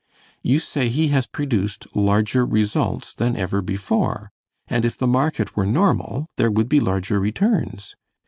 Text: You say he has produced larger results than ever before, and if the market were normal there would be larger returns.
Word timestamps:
You 0.41 0.57
say 0.57 0.89
he 0.89 1.09
has 1.09 1.27
produced 1.27 1.85
larger 1.95 2.43
results 2.43 3.13
than 3.13 3.35
ever 3.37 3.61
before, 3.61 4.31
and 4.67 4.83
if 4.83 4.97
the 4.97 5.05
market 5.05 5.55
were 5.55 5.67
normal 5.67 6.25
there 6.37 6.49
would 6.49 6.69
be 6.69 6.79
larger 6.79 7.19
returns. 7.19 7.95